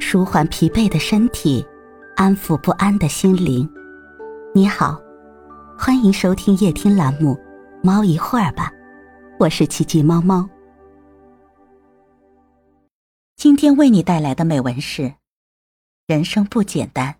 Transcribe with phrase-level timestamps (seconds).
[0.00, 1.64] 舒缓疲惫的身体，
[2.16, 3.68] 安抚不安的心灵。
[4.54, 5.00] 你好，
[5.78, 7.34] 欢迎收听夜听栏目
[7.82, 8.70] 《猫一会儿吧》，
[9.38, 10.48] 我是奇迹猫猫。
[13.36, 15.12] 今天为你带来的美文是：
[16.06, 17.16] 人生不简单，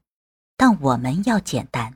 [0.56, 1.94] 但我们要简单。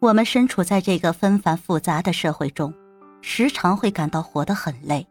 [0.00, 2.72] 我们身处在这个纷繁复杂的社会中，
[3.20, 5.06] 时常会感到活得很累，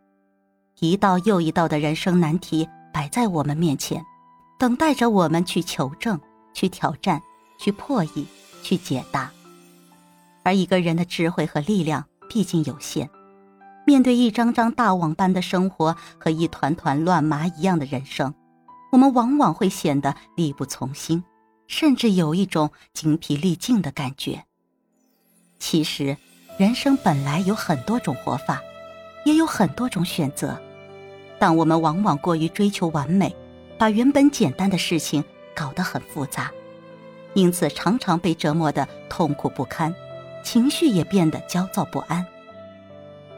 [0.79, 2.67] 一道又一道的人生难题。
[2.97, 4.03] 摆在我们面前，
[4.57, 6.19] 等待着我们去求证、
[6.51, 7.21] 去挑战、
[7.59, 8.25] 去破译、
[8.63, 9.31] 去解答。
[10.41, 13.07] 而一个人的智慧和力量毕竟有限，
[13.85, 18.33] 面对一张张大网般的生活和一团团乱麻一样的人生，
[18.91, 21.23] 我们往往会显得力不从心，
[21.67, 24.43] 甚至有一种精疲力尽的感觉。
[25.59, 26.17] 其实，
[26.57, 28.59] 人生本来有很多种活法，
[29.23, 30.59] 也有很多种选择。
[31.39, 33.35] 但我们往往过于追求完美，
[33.77, 35.23] 把原本简单的事情
[35.55, 36.51] 搞得很复杂，
[37.33, 39.93] 因此常常被折磨得痛苦不堪，
[40.43, 42.25] 情绪也变得焦躁不安。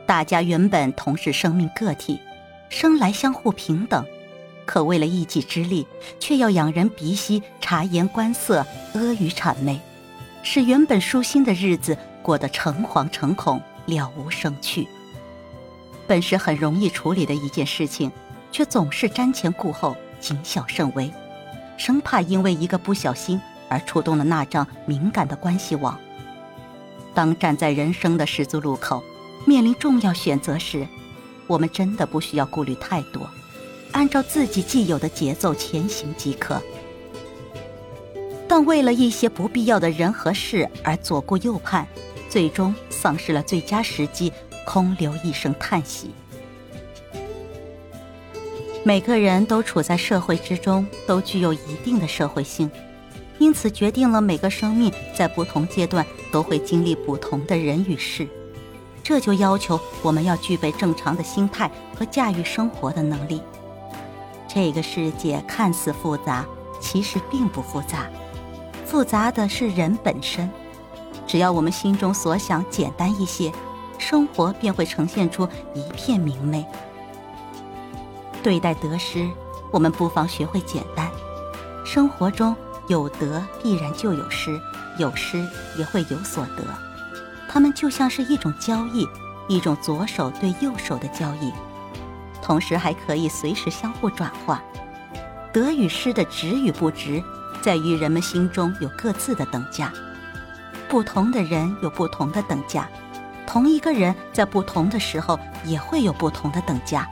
[0.05, 2.19] 大家原本同是生命个体，
[2.69, 4.05] 生来相互平等，
[4.65, 5.85] 可为了一己之力，
[6.19, 9.79] 却要仰人鼻息、察言观色、阿谀谄媚，
[10.41, 14.87] 使原本舒心的日子过得诚惶诚恐、了无生趣。
[16.09, 18.11] 本是很容易处理的一件事情，
[18.51, 21.13] 却总是瞻前顾后、谨小慎微，
[21.77, 25.95] 生怕因为一个不小心而触动了那张敏感的关系网。
[27.13, 29.03] 当站在人生的十字路口，
[29.45, 30.87] 面临重要选择时，
[31.45, 33.29] 我们真的不需要顾虑太多，
[33.91, 36.59] 按照自己既有的节奏前行即可。
[38.47, 41.85] 但为了一些不必要的人和事而左顾右盼，
[42.27, 44.33] 最终丧失了最佳时机。
[44.71, 46.11] 空留一声叹息。
[48.83, 52.69] 每个人都处在社会之中，都具有一定的社会性，
[53.39, 58.27] 因此决定了每个生命在不同阶段都会经历不同的人与事。
[59.03, 63.41] 这就要求我们要具备正常的心态和驾驭生活的能力。
[64.47, 66.45] 这个世界看似复杂，
[66.79, 68.07] 其实并不复杂，
[68.85, 70.47] 复杂的是人本身。
[71.25, 73.51] 只要我们心中所想简单一些。
[73.99, 76.65] 生活便会呈现出一片明媚。
[78.41, 79.29] 对待得失，
[79.71, 81.11] 我们不妨学会简单。
[81.85, 82.55] 生活中
[82.87, 84.59] 有得必然就有失，
[84.97, 85.45] 有失
[85.77, 86.63] 也会有所得。
[87.49, 89.07] 它们就像是一种交易，
[89.47, 91.51] 一种左手对右手的交易，
[92.41, 94.63] 同时还可以随时相互转化。
[95.51, 97.23] 得与失的值与不值，
[97.61, 99.91] 在于人们心中有各自的等价。
[100.87, 102.87] 不同的人有不同的等价。
[103.49, 107.09] 同一个人在不同的时候也会有不同的等价。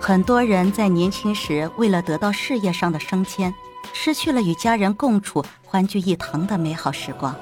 [0.00, 3.54] 很多人在年轻时为了得到事业上的升迁，
[3.92, 7.32] 失去了与家人共处、欢聚一堂的美好时光。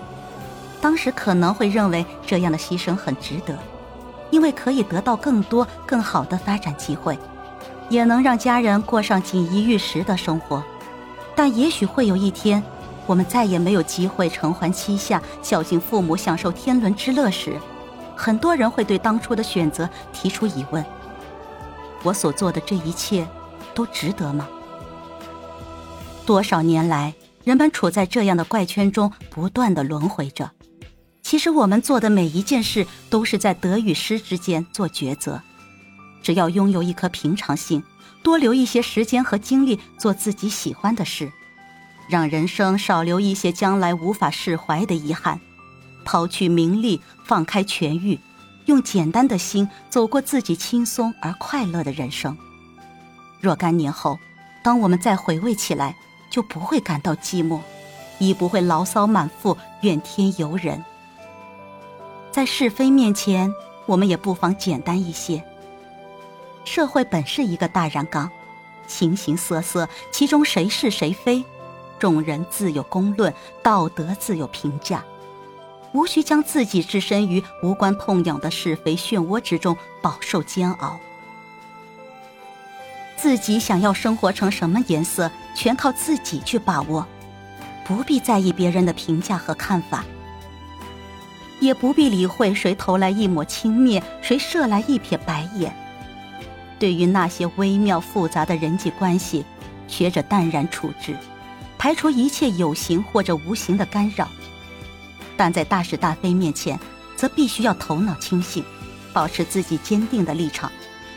[0.78, 3.58] 当时可能会认为这样的牺牲很值得，
[4.30, 7.18] 因为可以得到更多、更好的发展机会，
[7.88, 10.62] 也能让家人过上锦衣玉食的生活。
[11.34, 12.62] 但也许会有一天。
[13.06, 17.59] 我们再也没有机会承欢膝下、孝敬父母、享受天伦之乐时，
[18.17, 20.84] 很多人会对当初的选择提出疑问：
[22.03, 23.27] 我所做的这一切，
[23.75, 24.49] 都值得吗？
[26.25, 27.15] 多少年来，
[27.45, 30.50] 人们处在这样的怪圈中，不断的轮回着。
[31.22, 35.41] 其实，我们做的每一件事，都是在得与失之间做抉择。
[36.22, 37.83] 只要拥有一颗平常心，
[38.22, 41.31] 多留一些时间和精力做自己喜欢的事。
[42.09, 45.41] 让人生少留一些将来无法释怀的遗憾，
[46.05, 48.19] 抛去名利，放开权欲，
[48.67, 52.37] 用简单的心走过自己轻松而快乐的人生。
[53.41, 54.19] 若干年后，
[54.62, 55.97] 当我们再回味起来，
[56.31, 57.61] 就不会感到寂寞，
[58.19, 60.84] 亦不会牢骚满腹，怨天尤人。
[62.31, 63.53] 在是非面前，
[63.87, 65.43] 我们也不妨简单一些。
[66.65, 68.30] 社会本是一个大染缸，
[68.86, 71.45] 形形色色，其中谁是谁非？
[71.98, 73.33] 众人自有公论，
[73.63, 75.04] 道德自有评价，
[75.93, 80.98] 无需将自己置身于无关痛痒的是非漩涡之中，饱受煎熬。
[83.16, 87.07] 自己想要生活成什么颜色，全靠自己去把握，
[87.84, 90.04] 不必在意别人的评价和看法，
[91.59, 95.75] 也不必理会谁投来一抹轻蔑，谁射来一瞥白眼。
[96.78, 99.47] 对于那些微妙复杂的人际关系，
[99.89, 101.16] 学着淡然处之。
[101.86, 104.28] 排除一切有形或者无形的干扰，
[105.36, 106.77] 但在大是大非面前，
[107.15, 108.65] 则必须要头脑清醒，
[109.12, 110.72] 保持自己坚定的立场，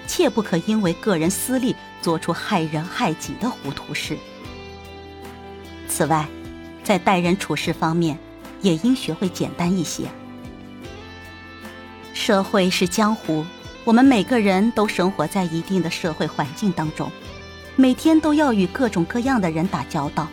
[0.06, 4.16] 切不可因为个人私利做出害人害己的糊涂事。
[5.88, 6.28] 此外，
[6.84, 8.16] 在待人处事方面，
[8.62, 10.04] 也应学会简单一些。
[12.14, 13.44] 社会是江湖，
[13.84, 17.12] 我们每个人都生活在一定的社会环境当中，
[17.76, 20.28] 每天都要与各种各样的人打交道。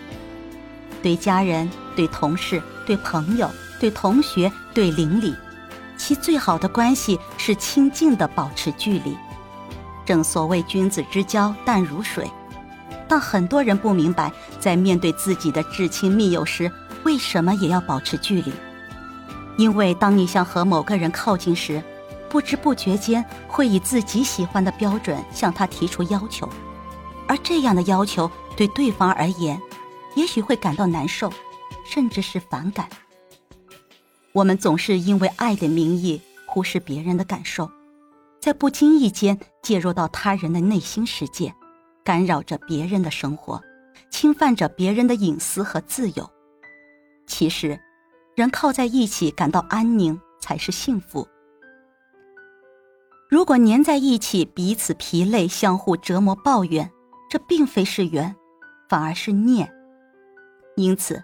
[1.07, 3.49] 对家人、对同事、对朋友、
[3.79, 5.33] 对同学、对邻里，
[5.97, 9.17] 其最好的关系是亲近的保持距离。
[10.05, 12.29] 正所谓君子之交淡如水，
[13.07, 16.69] 但很多人不明白，在面对自己的至亲密友时，
[17.05, 18.53] 为什么也要保持距离？
[19.57, 21.81] 因为当你想和某个人靠近时，
[22.29, 26.49] 不知不觉间会以自己喜欢的标准向他提出要求，
[27.29, 29.57] 而这样的要求对对方而言。
[30.17, 31.33] 也许会感到难受，
[31.85, 32.89] 甚至是反感。
[34.33, 37.71] 我们总是因为爱的名义忽视别人的感受，
[38.41, 41.55] 在不经意间介入到他人的内心世界，
[42.03, 43.63] 干扰着别人的生活，
[44.11, 46.29] 侵犯着别人的隐私和自由。
[47.27, 47.79] 其实，
[48.35, 51.27] 人靠在一起感到安宁才是幸福。
[53.29, 56.91] 如果粘在一起，彼此疲累，相互折磨，抱怨，
[57.29, 58.35] 这并非是缘，
[58.89, 59.71] 反而是念。
[60.77, 61.23] 因此，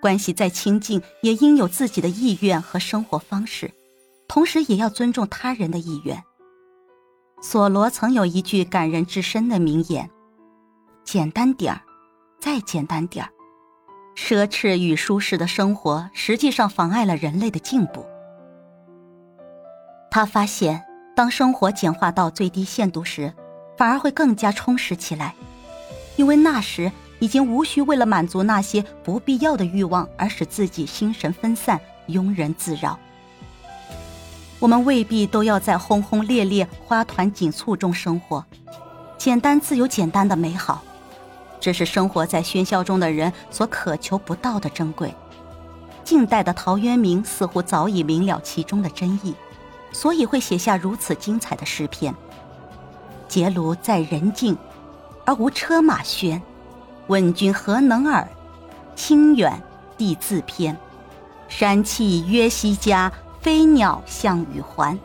[0.00, 3.70] 关系再亲近，也应有自己的意愿和生活方式，
[4.28, 6.22] 同时也要尊重他人的意愿。
[7.42, 10.08] 索罗曾有一句感人至深的名言
[11.02, 11.82] ：“简单点儿，
[12.40, 13.30] 再简单点儿。”
[14.14, 18.06] 奢侈与舒适的生活实际上妨碍了人类的进步。
[20.12, 20.80] 他发现，
[21.16, 23.32] 当生活简化到最低限度时，
[23.76, 25.34] 反而会更加充实起来，
[26.14, 26.92] 因为那时。
[27.22, 32.98] 已经无需为了满足那些不必要的欲望而使自己心神分散、庸人自扰。
[34.58, 38.44] 我们未必都要在轰轰烈烈、花团锦簇中生活，
[39.16, 40.82] 简单自有简单的美好，
[41.60, 45.14] 这是生活在喧嚣中的人所渴求不到的珍贵。
[46.02, 49.32] 近代的陶渊明似乎早已明了其中的真意，
[49.92, 52.12] 所以会写下如此精彩的诗篇
[53.28, 54.58] ：“结庐在人境，
[55.24, 56.40] 而无车马喧。”
[57.08, 58.28] 问君何能尔？
[58.94, 59.60] 清远
[59.96, 60.76] 地自偏。
[61.48, 64.98] 山气约西家，飞鸟向与还。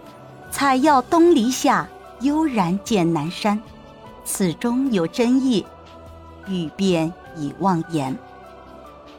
[0.52, 1.88] 采药东篱下，
[2.22, 3.62] 悠然见南山。
[4.24, 5.66] 此中有真意，
[6.48, 8.18] 欲辨已忘言。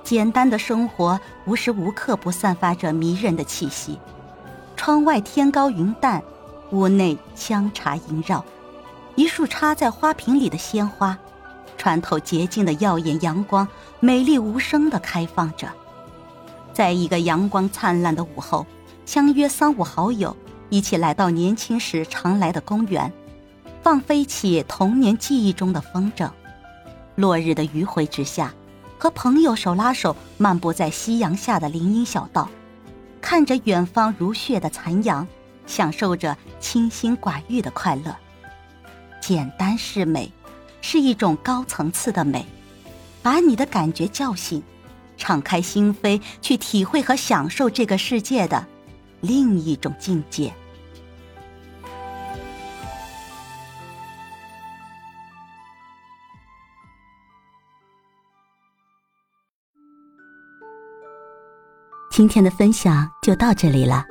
[0.02, 3.98] 简单的生活，无时无刻不散发着迷人的气息。
[4.74, 6.22] 窗外天高云淡，
[6.70, 8.44] 屋内香茶萦绕。
[9.16, 11.18] 一束插在花瓶里的鲜花。
[11.78, 13.66] 穿透洁净的耀眼阳光，
[14.00, 15.72] 美丽无声地开放着。
[16.74, 18.66] 在一个阳光灿烂的午后，
[19.06, 20.36] 相约三五好友
[20.68, 23.10] 一起来到年轻时常来的公园，
[23.82, 26.28] 放飞起童年记忆中的风筝。
[27.14, 28.52] 落日的余晖之下，
[28.98, 32.48] 和朋友手拉手漫步在夕阳下的林荫小道，
[33.20, 35.26] 看着远方如血的残阳，
[35.66, 38.14] 享受着清心寡欲的快乐。
[39.20, 40.32] 简单是美。
[40.80, 42.46] 是一种高层次的美，
[43.22, 44.62] 把你的感觉叫醒，
[45.16, 48.66] 敞开心扉去体会和享受这个世界的
[49.20, 50.52] 另一种境界。
[62.10, 64.04] 今天的分享就到这里了，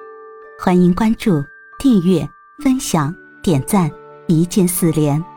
[0.64, 1.44] 欢迎关注、
[1.78, 2.26] 订阅、
[2.64, 3.92] 分享、点赞，
[4.28, 5.37] 一键四连。